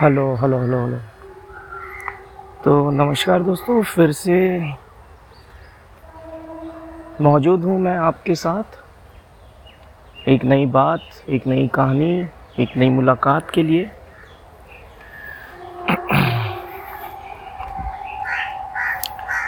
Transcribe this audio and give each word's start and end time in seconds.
Hello 0.00 0.22
hello 0.34 0.58
hello 0.58 0.78
hello. 0.80 0.98
तो 2.64 2.90
नमस्कार 2.90 3.42
दोस्तों, 3.42 3.82
फिर 3.82 4.12
से 4.12 4.36
मौजूद 7.20 7.64
हूँ 7.64 7.78
मैं 7.80 7.96
आपके 7.96 8.34
साथ। 8.34 8.78
एक 10.28 10.44
नई 10.44 10.66
बात, 10.66 11.00
एक 11.28 11.46
नई 11.46 11.68
कहानी, 11.68 12.28
एक 12.60 12.76
नई 12.76 12.88
मुलाकात 12.88 13.50
के 13.50 13.62
लिए। 13.62 13.84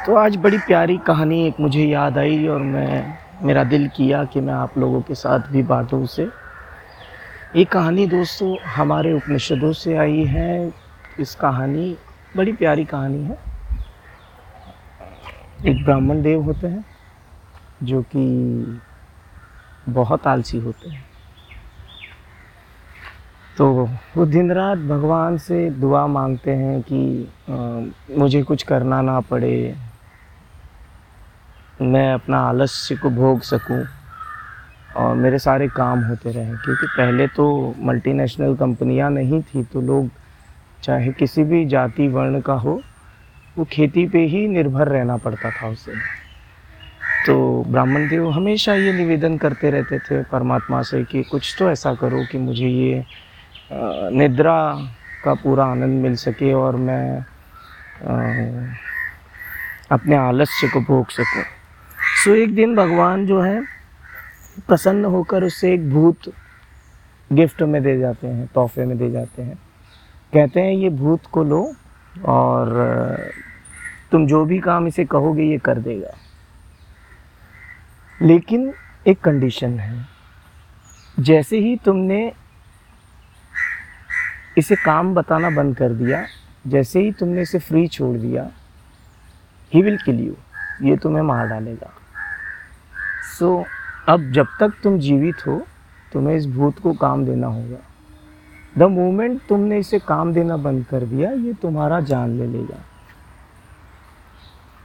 तो 0.06 0.16
आज 0.16 0.36
बड़ी 0.36 0.58
प्यारी 0.58 0.98
कहानी 0.98 1.46
एक 1.46 1.60
मुझे 1.60 1.84
याद 1.84 2.18
आई 2.18 2.46
और 2.48 2.62
मैं, 2.62 3.18
मेरा 3.42 3.64
दिल 3.64 3.88
किया 3.88 4.24
कि 4.24 4.40
मैं 4.40 4.54
आप 4.54 4.78
लोगों 4.78 5.00
के 5.00 5.14
साथ 5.14 5.50
भी 5.52 5.62
बांटूँ 5.62 6.02
उसे। 6.04 6.41
ये 7.56 7.64
कहानी 7.64 8.06
दोस्तों 8.06 8.56
हमारे 8.66 9.12
उपनिषदों 9.12 9.72
से 9.72 9.96
आई 9.96 10.24
है। 10.24 10.72
इस 11.20 11.34
कहानी 11.34 11.96
बड़ी 12.36 12.52
प्यारी 12.52 12.84
कहानी 12.84 13.22
है। 13.24 13.36
एक 15.66 15.84
ब्राह्मण 15.84 16.22
देव 16.22 16.42
होते 16.42 16.66
हैं 16.66 16.84
जो 17.82 18.02
कि 18.02 18.80
बहुत 19.88 20.26
आलसी 20.26 20.58
होते 20.58 20.90
हैं। 20.90 21.04
तो 23.58 23.88
वो 24.16 24.26
दिन 24.26 24.52
रात 24.52 24.78
भगवान 24.78 25.38
से 25.38 25.70
दुआ 25.70 26.06
मांगते 26.06 26.50
हैं 26.50 26.82
कि 26.82 27.28
आ, 27.50 27.56
मुझे 28.18 28.42
कुछ 28.42 28.62
करना 28.62 29.02
ना 29.02 29.20
पड़े 29.20 29.74
मैं 31.82 32.12
अपना 32.14 32.40
आलस्य 32.40 32.96
को 32.96 33.10
भोग 33.10 33.40
सकूँ। 33.40 33.84
और 34.96 35.14
मेरे 35.16 35.38
सारे 35.38 35.68
काम 35.68 36.00
होते 36.04 36.30
रहे, 36.30 36.54
क्योंकि 36.54 36.86
पहले 36.88 37.26
तो 37.28 37.74
मल्टीनेशनल 37.80 38.54
कंपनियाँ 38.56 39.10
नहीं 39.10 39.42
थी 39.44 39.62
तो 39.64 39.80
लोग 39.80 40.08
चाहे 40.82 41.12
किसी 41.12 41.44
भी 41.44 41.64
जाति, 41.66 42.08
वर्ण 42.08 42.40
का 42.40 42.54
हो, 42.54 42.80
वो 43.56 43.64
खेती 43.72 44.06
पे 44.08 44.24
ही 44.26 44.46
निर्भर 44.48 44.88
रहना 44.88 45.16
पड़ता 45.16 45.50
था 45.52 45.68
उसे। 45.68 45.92
तो 47.26 47.34
ब्राह्मण 47.68 48.08
देव 48.08 48.28
हमेशा 48.30 48.74
ये 48.74 48.92
निवेदन 48.92 49.36
करते 49.38 49.70
रहते 49.70 49.98
थे 50.00 50.22
परमात्मा 50.22 50.82
से 50.82 51.02
कि 51.04 51.22
कुछ 51.22 51.54
तो 51.58 51.70
ऐसा 51.70 51.94
करो 51.94 52.24
कि 52.32 52.38
मुझे 52.38 52.68
ये 52.68 53.04
निद्रा 54.12 54.58
का 55.24 55.34
पूरा 55.34 55.64
आनंद 55.64 56.02
मिल 56.02 56.16
सके 56.16 56.52
और 56.52 56.76
मैं 56.78 57.24
अपने 59.90 60.16
आलस्य 60.16 60.68
को 60.68 60.80
भोग 60.82 61.10
सकूँ। 61.10 61.42
सो 62.24 62.34
एक 62.34 62.54
दिन 62.54 62.74
भगवान 62.76 63.26
जो 63.26 63.40
है 63.40 63.60
प्रसन्न 64.60 65.04
होकर 65.04 65.44
उससे 65.44 65.74
एक 65.74 65.90
भूत 65.90 66.18
गिफ्ट 67.32 67.62
में 67.62 67.82
दे 67.82 67.98
जाते 67.98 68.26
हैं 68.26 68.46
तोहफे 68.46 68.84
में 68.84 68.98
दे 68.98 69.10
जाते 69.10 69.42
हैं। 69.42 69.56
कहते 70.32 70.60
हैं 70.60 70.72
ये 70.72 70.88
भूत 70.88 71.26
को 71.26 71.44
लो 71.44 71.74
और 72.24 72.70
तुम 74.12 74.26
जो 74.26 74.44
भी 74.44 74.58
काम 74.58 74.86
इसे 74.86 75.04
कहोगे 75.04 75.42
ये 75.42 75.58
कर 75.58 75.78
देगा। 75.78 76.14
लेकिन 78.22 78.74
एक 79.06 79.20
कंडीशन 79.20 79.80
है। 79.80 80.06
जैसे 81.20 81.58
ही 81.58 81.76
तुमने 81.76 82.32
इसे 84.58 84.76
काम 84.76 85.14
बताना 85.14 85.50
बंद 85.50 85.76
कर 85.76 85.88
दिया 85.88 86.26
जैसे 86.66 87.00
ही 87.00 87.12
तुमने 87.12 87.42
इसे 87.42 87.58
फ्री 87.58 87.88
छोड़ 87.88 88.16
दिया 88.16 88.50
ही 89.74 89.82
विल 89.82 89.96
किल 89.96 90.20
यू 90.20 90.34
ये 90.82 90.96
तुम्हें 90.96 91.22
मार 91.22 91.48
डालेगा। 91.48 91.90
सो 93.38 93.62
so, 93.62 93.81
अब 94.08 94.32
जब 94.32 94.46
तक 94.60 94.72
तुम 94.82 94.98
जीवित 94.98 95.46
हो, 95.46 95.62
तुम्हें 96.12 96.36
इस 96.36 96.46
भूत 96.46 96.78
को 96.78 96.92
काम 96.92 97.24
देना 97.24 97.46
होगा। 97.46 97.78
द 98.78 98.82
मोमेंट 98.82 99.40
तुमने 99.48 99.78
इसे 99.78 99.98
काम 99.98 100.32
देना 100.32 100.56
बंद 100.56 100.86
कर 100.86 101.02
दिया, 101.02 101.30
ये 101.30 101.52
तुम्हारा 101.52 102.00
जान 102.00 102.30
ले 102.30 102.46
लेगा। 102.46 102.78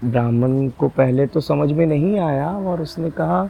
ब्राह्मण 0.03 0.69
को 0.69 0.87
पहले 0.87 1.27
तो 1.27 1.41
समझ 1.41 1.71
में 1.71 1.85
नहीं 1.85 2.19
आया 2.19 2.51
और 2.51 2.81
उसने 2.81 3.09
कहा, 3.09 3.49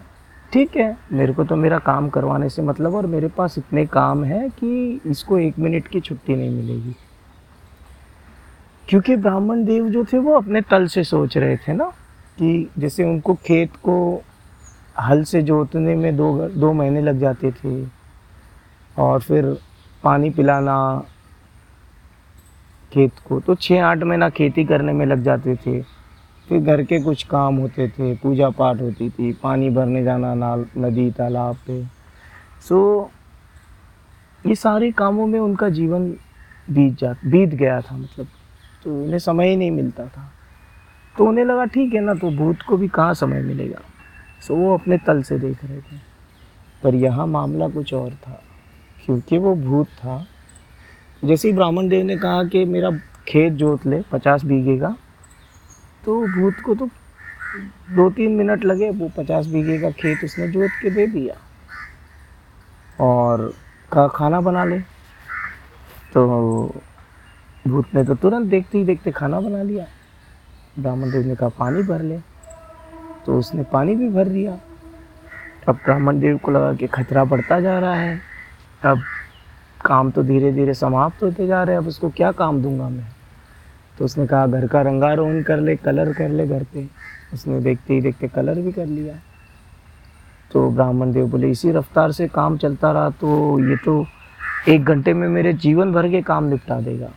ठीक 0.53 0.77
है, 0.77 0.97
मेरे 1.11 1.33
को 1.33 1.43
तो 1.43 1.55
मेरा 1.55 1.79
काम 1.79 2.09
करवाने 2.09 2.49
से 2.49 2.61
मतलब 2.61 2.95
और 2.95 3.05
मेरे 3.05 3.27
पास 3.27 3.57
इतने 3.57 3.85
काम 3.85 4.23
है 4.23 4.49
कि 4.49 5.01
इसको 5.05 5.39
एक 5.39 5.59
मिनट 5.59 5.87
की 5.87 5.99
छुट्टी 5.99 6.35
नहीं 6.35 6.49
मिलेगी। 6.49 6.95
क्योंकि 8.89 9.15
ब्राह्मण 9.15 9.65
देव 9.65 9.89
जो 9.89 10.05
थे, 10.05 10.17
वो 10.17 10.33
अपने 10.33 10.61
तल 10.61 10.87
से 10.87 11.03
सोच 11.03 11.37
रहे 11.37 11.57
थे 11.57 11.73
ना, 11.73 11.85
कि 12.37 12.69
जैसे 12.77 13.03
उनको 13.03 13.33
खेत 13.33 13.75
को 13.75 14.21
हल 14.99 15.23
से 15.23 15.41
जोतने 15.41 15.95
में 15.95 16.17
दो 16.17 16.47
दो 16.49 16.73
महीने 16.73 17.01
लग 17.01 17.19
जाते 17.19 17.51
थे। 17.51 17.87
और 18.99 19.19
फिर 19.21 19.57
पानी 20.03 20.29
पिलाना 20.29 21.03
खेत 22.93 23.11
को 23.27 23.39
तो 23.39 23.55
छः 23.55 23.83
आठ 23.83 23.97
महीना 23.97 24.29
खेती 24.29 24.65
करने 24.65 24.93
में 24.93 25.05
लग 25.05 25.23
जाते 25.23 25.55
थे। 25.55 25.81
फिर 26.49 26.61
घर 26.61 26.83
के 26.83 26.99
कुछ 26.99 27.23
काम 27.23 27.55
होते 27.55 27.87
थे 27.89 28.15
पूजा 28.15 28.49
पाठ 28.49 28.81
होती 28.81 29.09
थी, 29.09 29.33
पानी 29.33 29.69
भरने 29.69 30.03
जाना, 30.03 30.33
नाल, 30.35 30.65
नदी, 30.77 31.11
तालाब 31.11 31.55
पे। 31.55 31.83
सो 32.67 33.11
ये 34.45 34.55
सारे 34.55 34.91
कामों 34.91 35.27
में 35.27 35.39
उनका 35.39 35.69
जीवन 35.69 36.09
बीत 36.69 36.99
जा, 36.99 37.15
बीत 37.25 37.49
गया 37.49 37.81
था 37.81 37.97
मतलब। 37.97 38.27
तो 38.83 39.03
उन्हें 39.03 39.19
समय 39.19 39.49
ही 39.49 39.55
नहीं 39.55 39.71
मिलता 39.71 40.05
था। 40.05 40.31
तो 41.17 41.25
उन्हें 41.25 41.45
लगा, 41.45 41.65
ठीक 41.65 41.93
है 41.93 42.01
ना 42.01 42.13
तो 42.13 42.31
भूत 42.31 42.61
को 42.61 42.77
भी 42.77 42.87
कहाँ 42.87 43.13
समय 43.13 43.41
मिलेगा? 43.41 43.79
सो 44.41 44.55
वो 44.55 44.73
अपने 44.73 44.97
तल 44.97 45.21
से 45.23 45.37
देख 45.39 45.63
रहे 45.65 45.79
थे। 45.79 45.97
पर 46.83 46.95
यहाँ 46.95 47.27
मामला 47.27 47.67
कुछ 47.69 47.93
और 47.93 48.11
था, 48.11 48.41
क्योंकि 49.05 49.37
वो 49.37 49.55
भूत 49.55 49.87
था। 49.87 50.25
जैसे 51.23 51.47
ही 51.47 51.53
ब्राह्मण 51.53 51.87
देव 51.89 52.05
ने 52.05 52.17
कहा 52.17 52.43
कि 52.43 52.63
मेरा 52.65 52.91
खेत 53.27 53.53
जोत 53.53 53.85
ले, 53.85 54.01
पचास 54.11 54.43
बीघे 54.43 54.77
का 54.79 54.95
तो 56.05 56.21
भूत 56.27 56.59
को 56.65 56.75
तो 56.75 56.87
दो 57.91 58.09
तीन 58.09 58.31
मिनट 58.31 58.65
लगे, 58.65 58.89
वो 58.89 59.09
पचास 59.17 59.47
बीघे 59.47 59.77
का 59.79 59.89
खेत 59.91 60.23
उसने 60.23 60.47
जोत 60.47 60.69
के 60.81 60.89
दे 60.89 61.07
दिया। 61.07 61.35
और 62.99 63.53
का 63.91 64.07
खाना 64.07 64.41
बना 64.41 64.63
ले। 64.65 64.79
तो 66.13 66.81
भूत 67.67 67.95
ने 67.95 68.03
तो 68.03 68.15
तुरंत 68.15 68.47
देखते 68.47 68.77
ही 68.77 68.83
देखते 68.85 69.11
खाना 69.11 69.39
बना 69.39 69.63
लिया। 69.63 69.85
ब्राह्मण 70.79 71.11
देव 71.11 71.25
ने 71.25 71.35
कहा, 71.35 71.49
पानी 71.49 71.83
भर 71.83 72.01
ले। 72.01 72.17
तो 73.27 73.37
उसने 73.39 73.63
पानी 73.63 73.95
भी 73.95 74.09
भर 74.09 74.27
दिया। 74.27 74.59
अब 75.69 75.75
ब्राह्मण 75.75 76.19
देव 76.19 76.37
को 76.37 76.51
लगा 76.51 76.73
कि 76.73 76.87
खतरा 76.87 77.23
बढ़ता 77.23 77.59
जा 77.59 77.79
रहा 77.79 77.93
है। 77.93 78.21
अब 78.85 79.01
काम 79.85 80.11
तो 80.11 80.23
धीरे 80.23 80.51
धीरे 80.51 80.73
समाप्त 80.73 81.23
होते 81.23 81.47
जा 81.47 81.63
रहे 81.63 81.75
हैं, 81.75 81.81
अब 81.81 81.87
उसको 81.87 82.09
क्या 82.09 82.31
काम 82.31 82.61
दूँगा 82.61 82.89
मैं? 82.89 83.05
तो 83.97 84.05
उसने 84.05 84.27
कहा, 84.27 84.47
घर 84.47 84.67
का 84.67 84.81
रंगारोहन 84.81 85.43
कर 85.43 85.59
ले, 85.59 85.75
कलर 85.75 86.13
कर 86.13 86.29
ले 86.29 86.47
घर 86.47 86.63
पे। 86.63 86.87
उसने 87.33 87.59
देखते 87.59 87.93
ही 87.93 88.01
देखते 88.01 88.27
कलर 88.27 88.61
भी 88.61 88.71
कर 88.71 88.85
लिया। 88.85 89.15
तो 90.51 90.69
ब्राह्मण 90.71 91.11
देव 91.11 91.27
बोले, 91.27 91.51
इसी 91.51 91.71
रफ्तार 91.71 92.11
से 92.11 92.27
काम 92.27 92.57
चलता 92.57 92.91
रहा 92.91 93.09
तो 93.09 93.59
ये 93.69 93.75
तो 93.75 94.05
एक 94.69 94.83
घंटे 94.83 95.13
में 95.13 95.27
मेरे 95.27 95.53
जीवन 95.53 95.91
भर 95.91 96.09
के 96.09 96.21
काम 96.21 96.43
निपटा 96.43 96.79
देगा। 96.81 97.09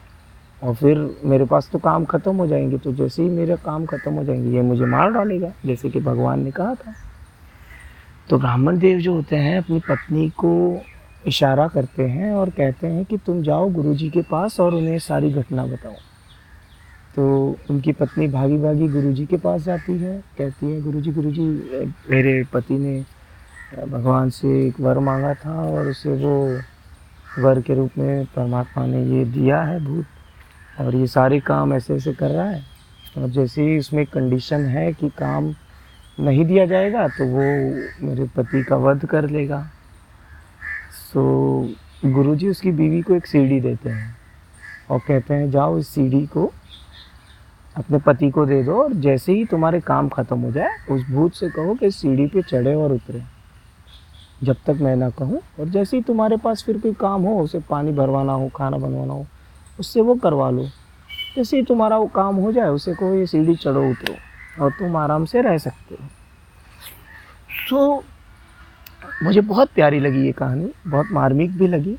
और 0.63 0.75
फिर 0.75 0.99
मेरे 1.25 1.45
पास 1.45 1.69
तो 1.73 1.79
काम 1.79 2.05
ख़त्म 2.05 2.37
हो 2.37 2.47
जाएँगे 2.47 2.79
तो 2.79 2.93
जैसे 2.93 3.23
ही 3.23 3.29
मेरे 3.29 3.57
काम 3.57 3.87
ख़त्म 3.87 4.13
हो 4.13 4.25
जाएँगे, 4.25 4.51
ये 4.51 4.63
मुझे 4.63 4.85
मार 4.85 5.11
डालेगा, 5.11 5.53
जैसे 5.67 5.91
कि 5.91 6.01
भगवान 6.01 6.43
ने 6.45 6.51
कहा 6.51 6.75
था। 6.75 6.95
तो 8.31 8.39
ब्राह्मण 8.39 8.79
देव 8.79 8.99
जो 8.99 9.15
होते 9.15 9.37
हैं, 9.37 9.59
अपनी 9.59 9.79
पत्नी 9.79 10.29
को 10.31 10.83
इशारा 11.27 11.67
करते 11.69 12.03
हैं 12.03 12.33
और 12.33 12.51
कहते 12.51 12.87
हैं 12.87 13.05
कि 13.05 13.17
तुम 13.17 13.43
जाओ 13.43 13.69
गुरुजी 13.69 14.11
के 14.11 14.23
पास 14.23 14.61
और 14.61 14.75
उन्हें 14.75 14.99
सारी 14.99 15.33
घटना 15.33 15.65
बताओ। 15.67 15.95
तो 17.17 17.57
उनकी 17.71 17.93
पत्नी 17.93 18.29
भागी 18.29 18.59
भागी 18.59 18.89
गुरुजी 18.89 19.27
के 19.27 19.37
पास 19.37 19.63
जाती 19.63 19.99
है, 19.99 20.19
कहती 20.39 20.67
है, 20.67 20.81
गुरुजी 20.83 21.13
गुरुजी, 21.13 21.49
मेरे 22.11 22.43
पति 22.53 22.79
ने 22.79 23.05
भगवान 23.89 24.31
से 24.31 24.49
एक 24.67 24.81
वर 24.81 24.99
मांगा 24.99 25.35
था 25.35 25.61
और 25.63 25.89
उसे 25.89 26.15
वो 26.17 26.37
वर 27.43 27.61
के 27.61 27.75
रूप 27.75 27.99
में 27.99 28.25
परमात्मा 28.27 28.87
ने 28.87 29.05
ये 29.07 29.25
दिया 29.25 29.61
है, 29.63 29.85
भूत 29.85 30.07
और 30.81 30.95
ये 30.97 31.07
सारे 31.07 31.41
काम 31.41 31.73
ऐसे 31.75 31.95
ऐसे 31.95 32.13
कर 32.13 32.31
रहा 32.31 32.45
है। 32.45 32.63
और 33.19 33.29
जैसे 33.29 33.63
ही 33.63 33.79
उसमें 33.79 34.05
कंडीशन 34.07 34.65
है 34.67 34.93
कि 34.93 35.09
काम 35.19 35.55
नहीं 36.19 36.45
दिया 36.45 36.65
जाएगा 36.67 37.07
तो 37.09 37.27
वो 37.27 37.43
मेरे 38.07 38.29
पति 38.37 38.63
का 38.63 38.77
वध 38.79 39.05
कर 39.07 39.29
लेगा। 39.31 39.63
सो 41.13 41.23
गुरुजी 42.05 42.49
उसकी 42.49 42.71
बीवी 42.73 43.01
को 43.03 43.15
एक 43.15 43.27
सीढ़ी 43.27 43.61
देते 43.61 43.91
हैं 43.91 44.17
और 44.91 44.99
कहते 44.99 45.35
हैं, 45.35 45.51
जाओ 45.51 45.79
इस 45.79 45.89
सीढ़ी 45.89 46.27
को 46.27 46.51
अपने 47.77 47.99
पति 47.99 48.31
को 48.31 48.45
दे 48.47 48.63
दो 48.63 48.83
और 48.83 48.93
जैसे 48.95 49.33
ही 49.33 49.45
तुम्हारे 49.45 49.81
काम 49.81 50.09
ख़त्म 50.09 50.39
हो 50.39 50.51
जाए, 50.53 50.71
उस 50.91 51.03
भूत 51.11 51.35
से 51.35 51.49
कहो 51.49 51.75
कि 51.75 51.91
सीढ़ी 51.91 52.27
पे 52.27 52.43
चढ़े 52.43 52.75
और 52.75 52.93
उतरे। 52.93 53.23
जब 54.43 54.57
तक 54.67 54.79
मैं 54.81 54.95
ना 54.97 55.11
कहूँ 55.11 55.41
और 55.61 55.69
जैसे 55.69 55.97
ही 55.97 56.03
तुम्हारे 56.03 56.37
पास 56.37 56.63
फिर 56.63 56.79
कोई 56.79 56.93
काम 56.93 57.23
हो, 57.23 57.41
उसे 57.41 57.59
पानी 57.61 57.93
भरवाना 57.93 58.33
हो, 58.33 58.49
खाना 58.49 58.77
बनवाना 58.77 59.13
हो 59.13 59.27
उससे 59.81 60.01
वो 60.01 60.15
करवा 60.15 60.51
लो। 60.51 60.65
जैसे 61.37 61.57
ही 61.57 61.63
तुम्हारा 61.63 61.97
वो 61.97 62.07
काम 62.07 62.37
हो 62.37 62.53
जाए, 62.53 62.69
उसे 62.69 62.95
को 62.95 63.15
ये 63.15 63.27
सीढ़ी 63.27 63.55
चढ़ो 63.55 63.91
उतरो 63.91 64.15
और 64.65 64.71
तुम 64.71 64.97
आराम 64.97 65.25
से 65.25 65.43
रह 65.43 65.59
सकते 65.59 65.95
हो। 65.95 66.09
तो 67.71 68.05
मुझे 69.23 69.41
बहुत 69.41 69.71
प्यारी 69.71 70.01
लगी 70.01 70.25
ये 70.27 70.33
कहानी, 70.33 70.71
बहुत 70.87 71.07
मार्मिक 71.13 71.57
भी 71.59 71.67
लगी। 71.67 71.97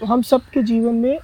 तो 0.00 0.06
हम 0.06 0.22
सब 0.22 0.42
के 0.44 0.62
जीवन 0.62 0.94
में 0.94 1.18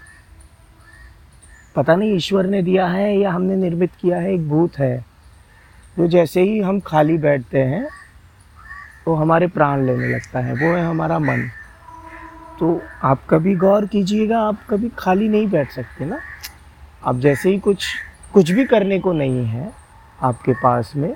पता 1.76 1.94
नहीं 1.94 2.16
ईश्वर 2.16 2.46
ने 2.46 2.62
दिया 2.62 2.86
है 2.86 3.16
या 3.18 3.30
हमने 3.32 3.56
निर्मित 3.56 3.90
किया 4.00 4.18
है, 4.18 4.34
एक 4.34 4.48
भूत 4.48 4.78
है। 4.78 5.04
जो 5.98 6.06
जैसे 6.06 6.42
ही 6.42 6.60
हम 6.60 6.80
खाली 6.80 7.18
बैठते 7.18 7.58
हैं 7.58 7.88
वो 9.08 9.14
हमारे 9.14 9.46
प्राण 9.46 9.86
लेने 9.86 10.08
लगता 10.08 10.38
है, 10.38 10.52
वो 10.52 10.74
है 10.74 10.84
हमारा 10.86 11.18
मन। 11.18 11.48
तो 12.60 12.80
आप 13.04 13.20
कभी 13.30 13.54
गौर 13.56 13.86
कीजिएगा, 13.86 14.38
आप 14.38 14.58
कभी 14.70 14.88
खाली 14.98 15.28
नहीं 15.28 15.48
बैठ 15.50 15.70
सकते 15.72 16.04
ना। 16.04 16.18
आप 17.04 17.18
जैसे 17.18 17.50
ही 17.50 17.58
कुछ 17.58 17.84
कुछ 18.34 18.50
भी 18.50 18.64
करने 18.64 18.98
को 18.98 19.12
नहीं 19.12 19.44
है 19.44 19.70
आपके 20.22 20.52
पास 20.54 20.92
में 20.96 21.14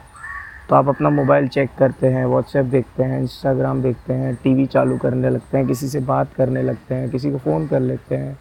तो 0.69 0.75
आप 0.75 0.89
अपना 0.89 1.11
मोबाइल 1.11 1.49
चेक 1.49 1.71
करते 1.79 2.07
हैं, 2.07 2.25
व्हाट्सएप 2.27 2.67
देखते 2.67 3.03
हैं, 3.03 3.21
इंस्टाग्राम 3.21 3.83
देखते 3.83 4.13
हैं, 4.13 4.35
टीवी 4.35 4.67
चालू 4.67 4.97
करने 4.99 5.31
लगते 5.31 5.59
हैं, 5.59 5.67
किसी 5.67 5.89
से 5.89 6.01
बात 6.03 6.33
करने 6.35 6.63
लगते 6.63 6.95
हैं, 6.95 7.11
किसी 7.11 7.31
को 7.31 7.39
फ़ोन 7.39 7.67
कर 7.67 7.81
लेते 7.81 8.17
हैं, 8.17 8.39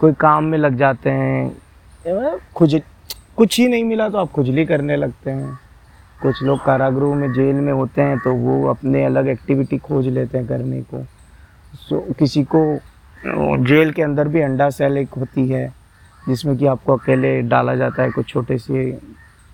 कोई 0.00 0.12
काम 0.20 0.44
में 0.44 0.58
लग 0.58 0.76
जाते 0.76 1.10
हैं 1.10 2.38
खुज, 2.54 2.80
कुछ 3.36 3.58
ही 3.60 3.68
नहीं 3.68 3.84
मिला 3.84 4.08
तो 4.08 4.18
आप 4.18 4.30
खुजली 4.32 4.64
करने 4.66 4.96
लगते 4.96 5.30
हैं। 5.30 5.58
कुछ 6.22 6.42
लोग 6.42 6.64
कारागृह 6.64 7.14
में 7.14 7.32
जेल 7.32 7.56
में 7.56 7.72
होते 7.72 8.02
हैं 8.02 8.18
तो 8.18 8.32
वो 8.34 8.66
अपने 8.68 9.04
अलग 9.04 9.28
एक्टिविटी 9.28 9.78
खोज 9.78 10.08
लेते 10.08 10.38
हैं 10.38 10.46
करने 10.46 10.80
को। 10.84 11.04
किसी 11.92 12.44
को 12.44 12.78
जेल 13.64 13.92
के 13.92 14.02
अंदर 14.02 14.28
भी 14.28 14.40
अंडा 14.40 14.70
सेल 14.70 14.98
एक 14.98 15.08
होती 15.08 15.48
है, 15.48 15.74
जिसमें 16.28 16.56
कि 16.56 16.66
आपको 16.66 16.96
अकेले 16.96 17.42
डाला 17.42 17.74
जाता 17.74 18.02
है 18.02 18.10
कुछ 18.10 18.26
छोटे 18.26 18.58
से 18.58 18.98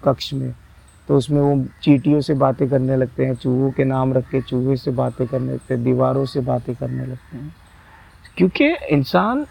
कक्ष 0.04 0.32
में। 0.34 0.54
तो 1.08 1.16
उसमें 1.16 1.40
वो 1.40 1.66
चीटियों 1.82 2.20
से 2.20 2.34
बातें 2.34 2.68
करने 2.68 2.96
लगते 2.96 3.26
हैं, 3.26 3.34
चूहों 3.34 3.70
के 3.70 3.84
नाम 3.84 4.12
रख 4.12 4.30
के 4.30 4.40
चूहे 4.40 4.76
से 4.76 4.90
बातें 4.90 5.26
करने 5.26 5.52
लगते 5.52 5.74
हैं, 5.74 5.84
दीवारों 5.84 6.26
से 6.26 6.40
बातें 6.40 6.74
करने 6.74 7.06
लगते 7.06 7.36
हैं। 7.36 7.56
क्योंकि 8.36 8.74
इंसान 8.74 9.46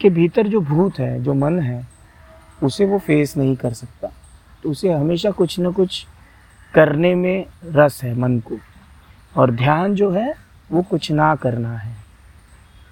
के 0.00 0.10
भीतर 0.10 0.46
जो 0.46 0.60
भूत 0.60 0.98
है, 0.98 1.22
जो 1.22 1.34
मन 1.34 1.60
है, 1.60 1.86
उसे 2.62 2.86
वो 2.86 2.98
फेस 2.98 3.36
नहीं 3.36 3.56
कर 3.56 3.72
सकता। 3.72 4.08
तो 4.62 4.70
उसे 4.70 4.92
हमेशा 4.92 5.30
कुछ 5.30 5.58
ना 5.58 5.70
कुछ 5.70 6.06
करने 6.74 7.14
में 7.14 7.46
रस 7.64 8.04
है 8.04 8.14
मन 8.14 8.38
को। 8.38 8.56
और 9.36 9.50
ध्यान 9.50 9.94
जो 9.94 10.10
है 10.10 10.51
वो 10.72 10.82
कुछ 10.82 11.10
ना 11.12 11.34
करना 11.34 11.76
है। 11.76 11.94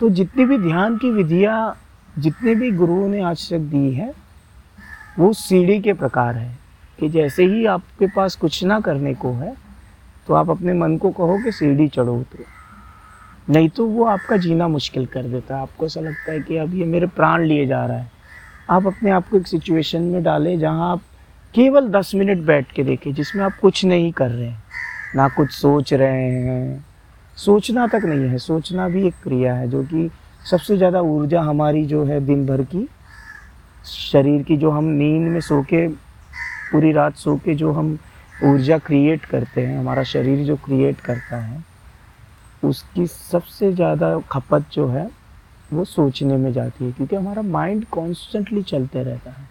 तो 0.00 0.08
जितनी 0.10 0.44
भी 0.44 0.58
ध्यान 0.58 0.96
की 0.98 1.10
विधियाँ, 1.10 1.76
जितने 2.18 2.54
भी 2.54 2.70
गुरुओं 2.70 3.08
ने 3.08 3.22
आज 3.22 3.48
तक 3.50 3.58
दी 3.58 3.92
है, 3.92 4.12
वो 5.18 5.32
सीढ़ी 5.32 5.80
के 5.80 5.92
प्रकार 5.92 6.36
है 6.36 6.58
कि 6.98 7.08
जैसे 7.08 7.44
ही 7.44 7.64
आपके 7.66 8.06
पास 8.06 8.36
कुछ 8.36 8.62
ना 8.64 8.80
करने 8.80 9.14
को 9.14 9.32
है 9.32 9.54
तो 10.28 10.34
आप 10.34 10.50
अपने 10.50 10.72
मन 10.72 10.96
को 10.96 11.10
कहो 11.10 11.38
कि 11.44 11.52
सीढ़ी 11.52 11.88
चढ़ो 11.88 12.14
उतरो 12.14 12.44
नहीं 13.48 13.68
तो 13.68 13.86
वो 13.86 14.04
आपका 14.04 14.36
जीना 14.36 14.68
मुश्किल 14.68 15.06
कर 15.06 15.22
देता 15.22 15.56
है। 15.56 15.62
आपको 15.62 15.86
ऐसा 15.86 16.00
लगता 16.00 16.32
है 16.32 16.40
कि 16.40 16.56
अब 16.56 16.74
ये 16.74 16.84
मेरे 16.84 17.06
प्राण 17.06 17.44
लिए 17.44 17.66
जा 17.66 17.84
रहा 17.86 17.96
है। 17.96 18.10
आप 18.70 18.86
अपने 18.86 19.10
आप 19.10 19.28
को 19.28 19.36
एक 19.36 19.46
सिचुएशन 19.46 20.02
में 20.02 20.22
डालें 20.22 20.58
जहाँ 20.58 20.90
आप 20.92 21.00
केवल 21.54 21.88
दस 21.88 22.14
मिनट 22.14 22.44
बैठ 22.46 22.72
के 22.72 22.84
देखें 22.84 23.12
जिसमें 23.14 23.42
आप 23.44 23.58
कुछ 23.62 23.84
नहीं 23.84 24.12
कर 24.12 24.30
रहे 24.30 24.46
हैं, 24.46 24.62
ना 25.16 25.28
कुछ 25.28 25.50
सोच 25.50 25.92
रहे 25.94 26.30
हैं 26.30 26.84
सोचना 27.44 27.86
तक 27.86 28.04
नहीं 28.04 28.28
है 28.28 28.38
सोचना 28.38 28.88
भी 28.88 29.06
एक 29.06 29.14
क्रिया 29.22 29.54
है 29.54 29.68
जो 29.70 29.82
कि 29.82 30.10
सबसे 30.50 30.76
ज़्यादा 30.76 31.00
ऊर्जा 31.00 31.40
हमारी 31.40 31.84
जो 31.86 32.04
है 32.04 32.20
दिन 32.20 32.46
भर 32.46 32.62
की 32.62 32.88
शरीर 33.86 34.42
की 34.42 34.56
जो 34.56 34.70
हम 34.70 34.84
नींद 34.84 35.28
में 35.28 35.40
सो 35.40 35.62
के 35.62 35.88
पूरी 36.72 36.92
रात 36.92 37.16
सो 37.16 37.36
के 37.36 37.54
जो 37.54 37.72
हम 37.72 37.98
ऊर्जा 38.44 38.78
क्रिएट 38.78 39.24
करते 39.24 39.66
हैं 39.66 39.78
हमारा 39.78 40.02
शरीर 40.02 40.44
जो 40.46 40.56
क्रिएट 40.56 41.00
करता 41.00 41.36
है 41.36 41.64
उसकी 42.64 43.06
सबसे 43.06 43.72
ज़्यादा 43.72 44.18
खपत 44.30 44.64
जो 44.72 44.88
है 44.88 45.10
वो 45.72 45.84
सोचने 45.84 46.36
में 46.36 46.52
जाती 46.52 46.84
है 46.84 46.92
क्योंकि 46.92 47.16
हमारा 47.16 47.42
माइंड 47.42 47.84
कॉन्स्टेंटली 47.84 48.62
चलते 48.62 49.02
रहता 49.02 49.30
है। 49.30 49.48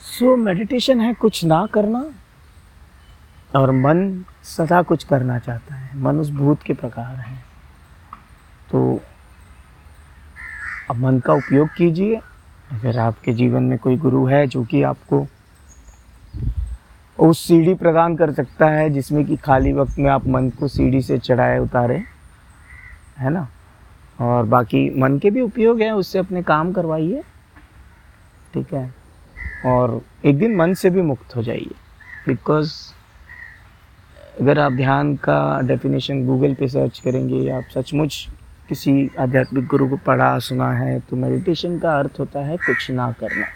सो 0.00 0.34
so, 0.34 0.38
मेडिटेशन 0.38 1.00
है 1.00 1.14
कुछ 1.14 1.44
ना 1.44 1.66
करना 1.66 2.04
और 3.56 3.70
मन 3.70 4.24
सदा 4.42 4.82
कुछ 4.82 5.04
करना 5.04 5.38
चाहता 5.38 5.74
है। 5.74 5.98
मन 5.98 6.16
उस 6.16 6.30
भूत 6.30 6.62
के 6.62 6.72
प्रकार 6.72 7.16
है। 7.16 7.38
तो 8.70 9.00
अब 10.90 10.96
मन 10.96 11.18
का 11.18 11.32
उपयोग 11.32 11.68
कीजिए। 11.68 12.16
अगर 12.72 12.98
आपके 12.98 13.32
जीवन 13.32 13.62
में 13.62 13.78
कोई 13.78 13.96
गुरु 13.96 14.26
है 14.26 14.46
जो 14.46 14.64
कि 14.64 14.82
आपको 14.82 15.26
उस 17.18 17.46
सीढ़ी 17.46 17.74
प्रदान 17.74 18.16
कर 18.16 18.32
सकता 18.32 18.66
है, 18.66 18.90
जिसमें 18.90 19.24
कि 19.24 19.36
खाली 19.36 19.72
वक्त 19.72 19.98
में 19.98 20.10
आप 20.10 20.26
मन 20.26 20.50
को 20.50 20.68
सीढ़ी 20.68 21.02
से 21.02 21.18
चढ़ाए 21.18 21.58
उतारे, 21.58 22.04
है 23.18 23.30
ना? 23.30 23.48
और 24.20 24.44
बाकी 24.44 25.00
मन 25.00 25.18
के 25.18 25.30
भी 25.30 25.40
उपयोग 25.40 25.80
हैं, 25.80 25.92
उससे 25.92 26.18
अपने 26.18 26.42
काम 26.42 26.72
करवाइए, 26.72 27.22
ठीक 28.54 28.74
है? 28.74 28.94
और 29.66 30.02
एक 30.24 30.38
दिन 30.38 30.56
मन 30.56 30.74
से 30.74 30.90
भी 30.90 31.02
मुक्त 31.02 31.36
हो 31.36 31.42
जाइए। 31.42 31.74
बिकॉज़ 32.26 32.72
अगर 34.40 34.58
आप 34.58 34.72
ध्यान 34.72 35.14
का 35.16 35.60
डेफिनेशन 35.60 36.26
गूगल 36.26 36.54
पे 36.54 36.68
सर्च 36.68 36.98
करेंगे 36.98 37.36
या 37.36 37.56
आप 37.56 37.64
सचमुच 37.74 38.26
किसी 38.68 39.10
आध्यात्मिक 39.20 39.66
गुरु 39.66 39.88
को 39.88 39.96
पढ़ा, 39.96 40.38
सुना 40.38 40.70
है 40.72 40.98
तो 41.00 41.16
मेडिटेशन 41.16 41.78
का 41.78 41.98
अर्थ 41.98 42.20
होता 42.20 42.40
है 42.40 42.56
कुछ 42.56 42.90
ना 42.90 43.10
करना। 43.12 43.46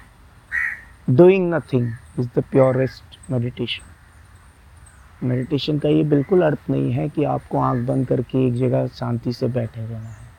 Doing 1.11 1.55
nothing 1.55 1.93
is 2.19 2.29
the 2.37 2.43
purest 2.50 3.31
meditation 3.31 5.26
meditation 5.26 5.79
का 5.79 5.88
ये 5.88 6.02
बिल्कुल 6.05 6.43
अर्थ 6.43 6.70
नहीं 6.70 6.93
है 6.93 7.08
कि 7.08 7.25
आपको 7.25 7.58
आँख 7.58 7.87
बंद 7.87 8.06
करके 8.06 8.46
एक 8.46 8.55
जगह 8.55 8.87
शांति 8.87 9.32
से 9.32 9.49
बैठे 9.49 9.81
रहना 9.81 10.08
है। 10.08 10.31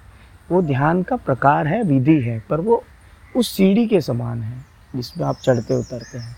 वो 0.51 0.61
ध्यान 0.61 1.03
का 1.03 1.15
प्रकार 1.15 1.67
है, 1.67 1.83
विधि 1.83 2.19
है, 2.21 2.43
पर 2.49 2.61
वो 2.61 2.83
उस 3.35 3.55
सीढ़ी 3.57 3.87
के 3.87 4.01
समान 4.01 4.41
है, 4.43 4.65
जिसमें 4.95 5.25
आप 5.25 5.35
चढ़ते 5.35 5.75
उतरते 5.75 6.17
हैं। 6.17 6.35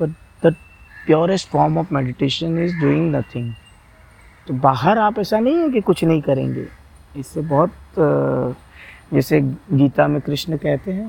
पर 0.00 0.06
the 0.46 0.54
purest 1.08 1.48
form 1.48 1.78
of 1.78 1.94
meditation 1.94 2.58
is 2.58 2.76
doing 2.80 3.16
nothing 3.16 3.52
तो 4.48 4.54
बाहर 4.54 4.98
आप 4.98 5.18
ऐसा 5.18 5.38
नहीं 5.38 5.54
है 5.54 5.70
कि 5.70 5.80
कुछ 5.80 6.04
नहीं 6.04 6.22
करेंगे। 6.22 6.66
इससे 7.16 7.40
बहुत 7.40 7.72
जैसे 9.14 9.40
गीता 9.72 10.08
में 10.08 10.20
कृष्ण 10.20 10.56
कहते 10.56 10.92
हैं 10.92 11.08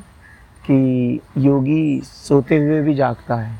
कि 0.69 1.19
योगी 1.37 2.01
सोते 2.03 2.57
हुए 2.57 2.81
भी 2.81 2.93
जागता 2.93 3.35
है। 3.35 3.59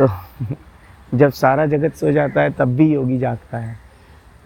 तो 0.00 0.08
जब 1.14 1.32
सारा 1.32 1.66
जगत 1.66 1.94
सो 1.94 2.12
जाता 2.12 2.40
है, 2.40 2.50
तब 2.50 2.68
भी 2.68 2.92
योगी 2.94 3.18
जागता 3.18 3.58
है। 3.58 3.76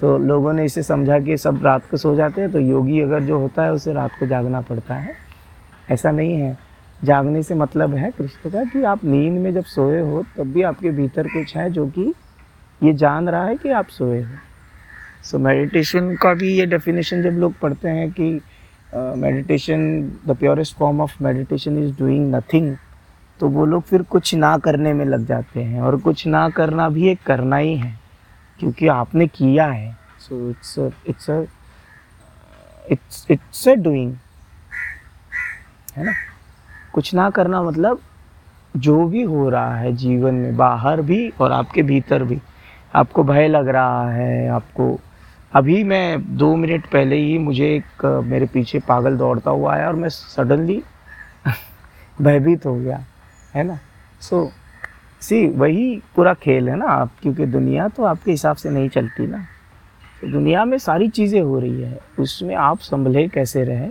तो 0.01 0.19
लोगों 0.19 0.53
ने 0.53 0.65
इसे 0.65 0.83
समझा 0.83 1.19
कि 1.19 1.37
सब 1.37 1.65
रात 1.65 1.91
को 1.91 1.97
सो 1.97 2.15
जाते 2.15 2.41
हैं 2.41 2.53
तो 2.53 2.59
योगी 2.59 3.01
अगर 3.01 3.23
जो 3.23 3.39
होता 3.39 3.63
है, 3.63 3.73
उसे 3.73 3.93
रात 3.93 4.11
को 4.21 4.27
जागना 4.27 4.61
पड़ता 4.61 4.95
है। 4.95 5.15
ऐसा 5.91 6.11
नहीं 6.11 6.35
है। 6.35 6.66
जागने 7.05 7.43
से 7.43 7.55
मतलब 7.55 7.95
है 7.95 8.11
कृष्ण 8.11 8.51
का 8.51 8.65
कि 8.65 8.83
आप 8.85 9.05
नींद 9.05 9.39
में 9.41 9.53
जब 9.55 9.65
सोए 9.67 10.01
हो, 10.01 10.23
तब 10.37 10.53
भी 10.53 10.63
आपके 10.63 10.91
भीतर 10.91 11.29
कुछ 11.29 11.57
है 11.57 11.71
जो 11.71 11.87
कि 11.89 12.13
ये 12.81 12.93
जान 12.95 13.29
रहा 13.29 13.45
है 13.45 13.57
कि 13.57 13.71
आप 13.71 13.89
सोए 13.89 14.23
हो। 14.23 14.35
सो 15.25 15.39
मेडिटेशन 15.39 16.15
का 16.17 16.33
भी 16.35 16.53
ये 16.53 16.67
डेफिनेशन 16.67 17.23
जब 17.23 17.39
लोग 17.39 17.59
पढ़ते 17.61 17.89
हैं 17.89 18.11
कि 18.13 18.41
meditation 18.93 19.81
the 20.27 20.37
purest 20.37 20.77
form 20.77 21.01
of 21.01 21.23
meditation 21.23 21.79
is 21.79 21.97
doing 21.99 22.35
nothing 22.35 22.77
तो 23.41 23.49
वो 23.49 23.65
लोग 23.67 23.83
फिर 23.83 24.03
कुछ 24.03 24.35
ना 24.35 24.57
करने 24.59 24.93
में 24.93 25.05
लग 25.05 25.27
जाते 25.27 25.63
हैं 25.63 25.81
और 25.81 25.97
कुछ 26.01 26.27
ना 26.27 26.49
करना 26.51 26.89
भी 26.89 27.09
एक 27.09 27.23
करना 27.27 27.57
ही 27.57 27.77
है, 27.77 27.93
क्योंकि 28.61 28.87
आपने 28.89 29.27
किया 29.29 29.67
है। 29.67 29.97
So 30.21 30.49
it's 30.51 30.79
it's 31.09 31.31
it's 32.91 33.27
it's 33.31 33.69
doing 33.69 34.15
है 35.97 36.05
ना? 36.05 36.13
कुछ 36.97 37.15
ना 37.15 37.31
करना 37.31 37.63
मतलब 37.63 37.99
जो 38.77 39.07
भी 39.07 39.23
हो 39.23 39.49
रहा 39.49 39.77
है 39.77 39.93
जीवन 39.93 40.35
में 40.35 40.57
बाहर 40.57 41.03
भी 41.03 41.33
और 41.41 41.53
आपके 41.53 41.83
भीतर 41.83 42.25
भी। 42.25 42.41
आपको 42.95 43.25
भय 43.25 43.49
लग 43.49 43.69
रहा 43.69 44.11
है 44.11 44.49
आपको 44.49 45.01
अभी 45.53 45.85
मैं 45.85 46.37
दो 46.37 46.57
मिनट 46.57 46.87
पहले 46.87 47.17
ही 47.17 47.39
मुझे 47.39 47.67
एक 47.77 48.23
मेरे 48.25 48.47
पीछे 48.47 48.79
पागल 48.79 49.17
दौड़ता 49.17 49.51
हुआ 49.51 49.75
आया 49.75 49.87
और 49.87 49.95
मैं 49.95 50.09
सडनली 50.09 50.83
भयभीत 52.23 52.67
हो 52.67 52.75
गया 52.75 53.05
है 53.55 53.65
ना? 53.65 53.79
सो 54.21 54.45
so, 54.45 55.25
सी 55.25 55.49
वही 55.49 56.03
पूरा 56.17 56.35
खेल 56.35 56.69
है 56.69 56.77
ना 56.77 56.87
आप 56.87 57.11
क्योंकि 57.23 57.47
दुनिया 57.47 57.89
तो 57.89 58.05
आपके 58.05 58.31
हिसाब 58.31 58.57
से 58.57 58.71
नहीं 58.71 58.89
चलती 58.89 59.27
ना। 59.27 59.39
तो 60.21 60.33
दुनिया 60.33 60.65
में 60.65 60.79
सारी 60.79 61.09
चीज़ें 61.09 61.41
हो 61.41 61.59
रही 61.59 61.83
है 61.83 62.01
उसमें 62.19 62.55
आप 62.55 62.79
संभले 62.79 63.29
कैसे 63.29 63.65
रहे? 63.65 63.89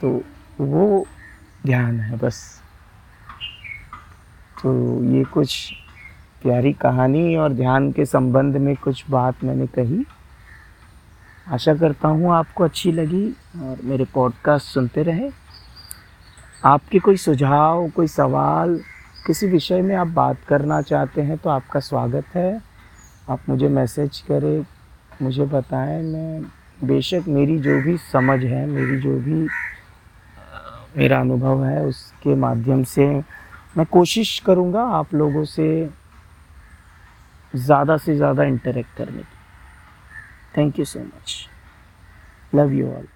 तो 0.00 0.22
वो 0.60 1.06
ध्यान 1.66 2.00
है, 2.00 2.16
बस। 2.16 2.62
तो 4.62 5.04
ये 5.04 5.24
कुछ 5.24 5.72
प्यारी 6.42 6.72
कहानी 6.72 7.36
और 7.36 7.52
ध्यान 7.52 7.92
के 7.92 8.04
संबंध 8.04 8.56
में 8.56 8.76
कुछ 8.76 9.04
बात 9.10 9.44
मैंने 9.44 9.66
कही। 9.66 10.04
आशा 11.48 11.74
करता 11.74 12.08
हूँ 12.08 12.32
आपको 12.32 12.64
अच्छी 12.64 12.92
लगी 12.92 13.28
और 13.62 13.78
मेरे 13.84 14.04
पॉडकास्ट 14.04 14.66
सुनते 14.66 15.02
रहे। 15.02 15.30
आपके 16.64 16.98
कोई 16.98 17.16
सुझाव, 17.16 17.88
कोई 17.88 18.06
सवाल, 18.06 18.80
किसी 19.26 19.46
विषय 19.46 19.82
में 19.82 19.96
आप 19.96 20.06
बात 20.06 20.38
करना 20.48 20.82
चाहते 20.82 21.22
हैं 21.22 21.38
तो 21.38 21.50
आपका 21.50 21.80
स्वागत 21.80 22.24
है। 22.34 22.60
आप 23.30 23.40
मुझे 23.48 23.68
मैसेज 23.68 24.18
करें, 24.18 24.64
मुझे 25.22 25.44
बताएँ। 25.44 26.02
मैं 26.02 26.42
बेशक 26.84 27.24
मेरी 27.28 27.58
जो 27.58 27.80
भी 27.82 27.96
समझ 27.96 28.44
है, 28.44 28.66
मेरी 28.66 29.00
जो 29.00 29.16
भी 29.16 29.48
मेरा 30.96 31.20
अनुभव 31.20 31.64
है, 31.64 31.84
उसके 31.84 32.34
माध्यम 32.36 32.82
से 32.84 33.06
मैं 33.76 33.84
कोशिश 33.86 34.38
करूँगा 34.46 34.82
आप 34.96 35.14
लोगों 35.14 35.44
से 35.44 35.68
ज़्यादा 37.54 37.96
से 37.96 38.16
ज़्यादा 38.16 38.44
इंटरेक्ट 38.44 38.96
करने 38.96 39.22
की। 39.22 39.36
Thank 40.56 40.78
you 40.78 40.84
so 40.84 41.00
much 41.00 41.34
love 42.54 42.72
you 42.72 42.86
all 42.88 43.06